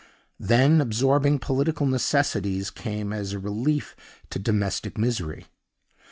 Then 0.39 0.81
absorbing 0.81 1.37
political 1.37 1.85
necessities 1.85 2.71
came 2.71 3.13
as 3.13 3.33
a 3.33 3.39
relief 3.39 3.95
to 4.31 4.39
domestic 4.39 4.97
misery. 4.97 5.45